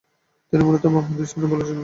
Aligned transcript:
তিনি 0.53 0.61
মূলতঃ 0.63 0.85
বামহাতি 0.85 1.23
স্পিন 1.29 1.43
বোলার 1.49 1.65
ছিলেন। 1.67 1.79